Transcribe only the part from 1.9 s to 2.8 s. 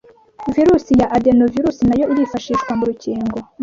irifashishwa